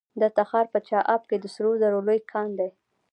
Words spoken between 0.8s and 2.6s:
چاه اب کې د سرو زرو لوی کان